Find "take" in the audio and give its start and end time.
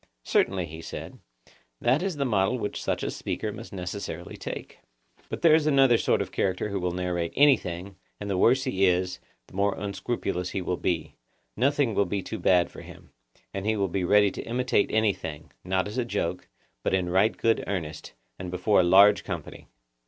4.35-4.79